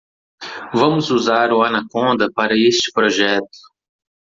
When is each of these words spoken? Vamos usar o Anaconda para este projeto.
Vamos 0.73 1.11
usar 1.11 1.53
o 1.53 1.61
Anaconda 1.61 2.27
para 2.33 2.57
este 2.57 2.91
projeto. 2.91 3.59